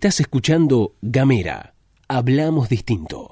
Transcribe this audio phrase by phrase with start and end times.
[0.00, 1.74] Estás escuchando Gamera.
[2.08, 3.29] Hablamos distinto.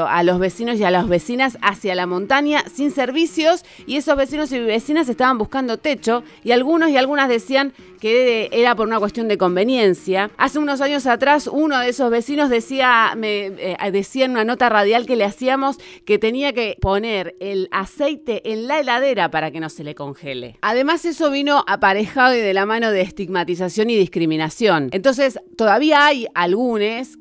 [0.08, 4.54] a los vecinos y a las vecinas hacia la montaña sin servicios y esos vecinos
[4.54, 9.28] y vecinas estaban buscando techo y algunos y algunas decían que era por una cuestión
[9.28, 10.32] de conveniencia.
[10.38, 14.70] Hace unos años atrás, uno de esos vecinos decía, me eh, decía en una nota
[14.70, 19.60] radial que le hacíamos que tenía que poner el aceite en la heladera para que
[19.60, 20.58] no se le congele.
[20.62, 24.90] Además, eso vino aparejado y de la mano de estigmatización y discriminación.
[24.92, 26.72] Entonces, todavía hay algunos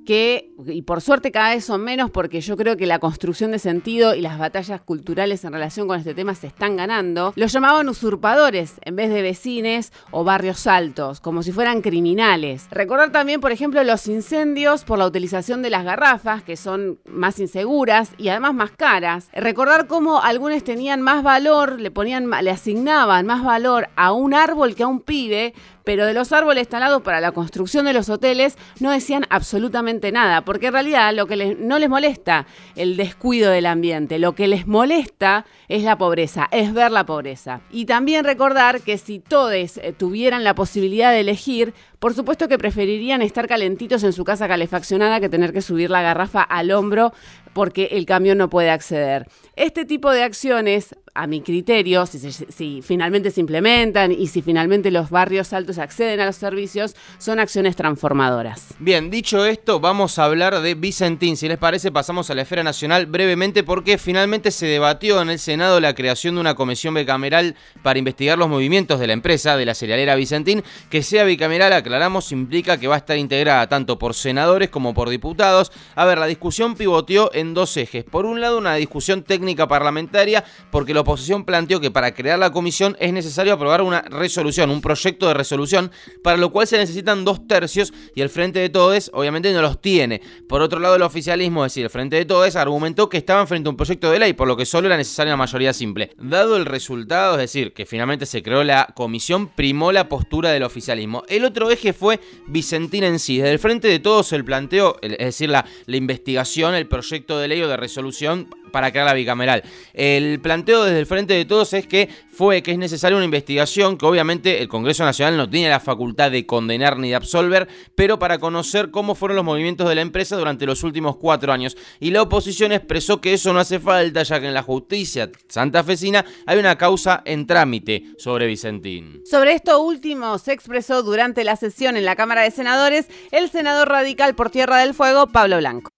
[0.06, 3.59] que, y por suerte cada vez son menos, porque yo creo que la construcción de
[3.59, 7.88] sentido y las batallas culturales en relación con este tema se están ganando, los llamaban
[7.88, 12.69] usurpadores en vez de vecines o barrios altos, como si fueran criminales.
[12.70, 17.38] Recordar también, por ejemplo, los incendios por la utilización de las garrafas, que son más
[17.38, 19.28] inseguras y además más caras.
[19.32, 24.74] Recordar cómo algunos tenían más valor, le ponían, le asignaban más valor a un árbol
[24.74, 25.54] que a un pibe,
[25.84, 30.42] pero de los árboles talados para la construcción de los hoteles no decían absolutamente nada,
[30.44, 32.47] porque en realidad lo que no les molesta
[32.77, 37.60] el descuido del ambiente, lo que les molesta es la pobreza, es ver la pobreza.
[37.71, 42.59] Y también recordar que si todos eh, tuvieran la posibilidad de elegir, por supuesto que
[42.59, 47.12] preferirían estar calentitos en su casa calefaccionada que tener que subir la garrafa al hombro
[47.52, 49.26] porque el camión no puede acceder.
[49.56, 55.10] Este tipo de acciones a mi criterio, si, finalmente se implementan y si finalmente los
[55.10, 58.74] barrios altos acceden a los servicios, son acciones transformadoras.
[58.78, 61.36] Bien, dicho esto, vamos a hablar de Vicentín.
[61.36, 65.38] Si les parece, pasamos a la esfera nacional brevemente porque finalmente se debatió en el
[65.38, 69.66] Senado la creación de una comisión bicameral para investigar los movimientos de la empresa, de
[69.66, 70.62] la cerealera Vicentín.
[70.91, 75.10] Que sea bicameral, aclaramos, implica que va a estar integrada tanto por senadores como por
[75.10, 75.72] diputados.
[75.96, 78.04] A ver, la discusión pivoteó dos ejes.
[78.04, 82.53] Por un lado, una discusión técnica parlamentaria, porque la oposición planteó que para crear la
[82.53, 85.91] comisión es necesario aprobar una resolución, un proyecto de resolución,
[86.22, 89.81] para lo cual se necesitan dos tercios y el Frente de Todes obviamente no los
[89.81, 90.21] tiene.
[90.48, 93.69] Por otro lado, el oficialismo, es decir, el Frente de Todes, argumentó que estaban frente
[93.69, 96.13] a un proyecto de ley, por lo que solo era necesaria una mayoría simple.
[96.19, 100.63] Dado el resultado, es decir, que finalmente se creó la comisión, primó la postura del
[100.63, 101.22] oficialismo.
[101.28, 103.39] El otro eje fue Vicentín en sí.
[103.39, 107.62] Desde el Frente de Todos el planteo, es decir, la investigación, el proyecto de ley
[107.62, 109.62] o de resolución para crear la bicameral.
[109.92, 113.98] El planteo desde el frente de todos es que fue que es necesaria una investigación
[113.98, 118.18] que obviamente el Congreso Nacional no tiene la facultad de condenar ni de absolver, pero
[118.18, 121.77] para conocer cómo fueron los movimientos de la empresa durante los últimos cuatro años.
[121.98, 126.24] Y la oposición expresó que eso no hace falta, ya que en la justicia santafesina
[126.47, 129.22] hay una causa en trámite sobre Vicentín.
[129.24, 133.88] Sobre esto último se expresó durante la sesión en la Cámara de Senadores el senador
[133.88, 135.91] radical por Tierra del Fuego, Pablo Blanco.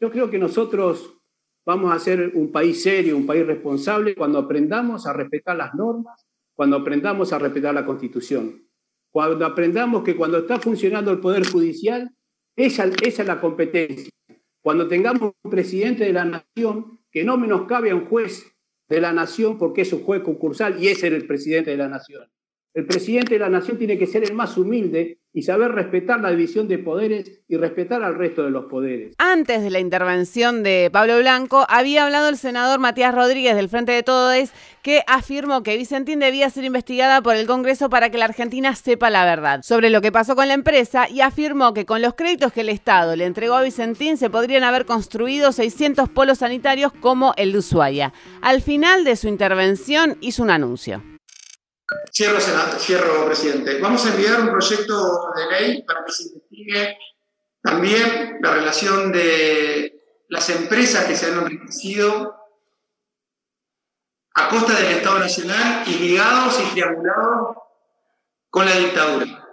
[0.00, 1.14] Yo creo que nosotros
[1.64, 6.26] vamos a ser un país serio, un país responsable cuando aprendamos a respetar las normas,
[6.54, 8.62] cuando aprendamos a respetar la Constitución,
[9.10, 12.10] cuando aprendamos que cuando está funcionando el Poder Judicial,
[12.56, 14.10] esa, esa es la competencia.
[14.62, 18.46] Cuando tengamos un presidente de la nación que no menoscabe a un juez
[18.88, 21.88] de la nación porque es un juez concursal y ese es el presidente de la
[21.88, 22.28] nación.
[22.72, 26.30] El presidente de la nación tiene que ser el más humilde y saber respetar la
[26.30, 29.14] división de poderes y respetar al resto de los poderes.
[29.18, 33.92] Antes de la intervención de Pablo Blanco, había hablado el senador Matías Rodríguez del Frente
[33.92, 34.48] de Todos,
[34.80, 39.10] que afirmó que Vicentín debía ser investigada por el Congreso para que la Argentina sepa
[39.10, 42.54] la verdad sobre lo que pasó con la empresa y afirmó que con los créditos
[42.54, 47.34] que el Estado le entregó a Vicentín se podrían haber construido 600 polos sanitarios como
[47.36, 48.14] el de Ushuaia.
[48.40, 51.02] Al final de su intervención hizo un anuncio.
[52.12, 53.78] Cierro, cierro, presidente.
[53.78, 56.98] Vamos a enviar un proyecto de ley para que se investigue
[57.62, 62.36] también la relación de las empresas que se han enriquecido
[64.34, 67.56] a costa del Estado Nacional y ligados y triangulados
[68.50, 69.48] con la dictadura.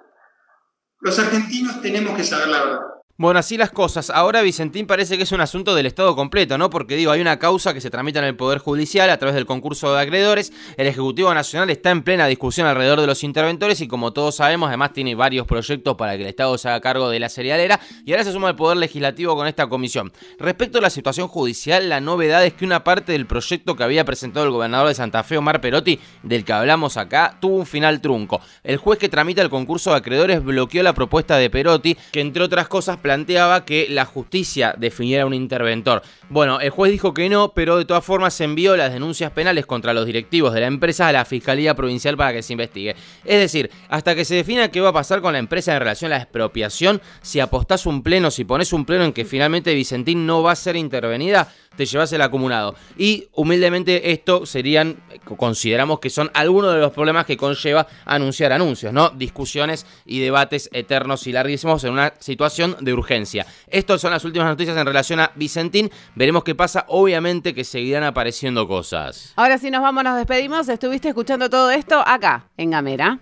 [0.99, 2.93] Los argentinos tenemos que saber la verdad.
[3.23, 4.09] Bueno, así las cosas.
[4.09, 6.69] Ahora Vicentín parece que es un asunto del Estado completo, ¿no?
[6.69, 9.45] Porque digo, hay una causa que se tramita en el Poder Judicial a través del
[9.45, 10.51] concurso de acreedores.
[10.75, 14.67] El Ejecutivo Nacional está en plena discusión alrededor de los interventores y como todos sabemos,
[14.67, 18.11] además tiene varios proyectos para que el Estado se haga cargo de la cerealera y
[18.11, 20.11] ahora se suma el Poder Legislativo con esta comisión.
[20.37, 24.03] Respecto a la situación judicial, la novedad es que una parte del proyecto que había
[24.03, 28.01] presentado el gobernador de Santa Fe, Omar Perotti, del que hablamos acá, tuvo un final
[28.01, 28.41] trunco.
[28.65, 32.43] El juez que tramita el concurso de acreedores bloqueó la propuesta de Perotti, que entre
[32.43, 36.01] otras cosas planteaba que la justicia definiera un interventor.
[36.29, 39.93] Bueno, el juez dijo que no, pero de todas formas envió las denuncias penales contra
[39.93, 42.95] los directivos de la empresa a la Fiscalía Provincial para que se investigue.
[43.23, 46.11] Es decir, hasta que se defina qué va a pasar con la empresa en relación
[46.11, 50.25] a la expropiación, si apostás un pleno, si pones un pleno en que finalmente Vicentín
[50.25, 52.75] no va a ser intervenida, te llevas el acumulado.
[52.97, 55.03] Y humildemente esto serían,
[55.37, 59.09] consideramos que son algunos de los problemas que conlleva anunciar anuncios, ¿no?
[59.09, 63.45] Discusiones y debates eternos y larguísimos en una situación de urgencia.
[63.67, 65.89] Estas son las últimas noticias en relación a Vicentín.
[66.15, 66.85] Veremos qué pasa.
[66.87, 69.33] Obviamente que seguirán apareciendo cosas.
[69.35, 70.69] Ahora sí nos vamos, nos despedimos.
[70.69, 73.19] Estuviste escuchando todo esto acá, en Gamera.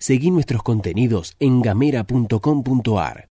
[0.00, 3.22] Seguí nuestros contenidos en gamera.com.ar.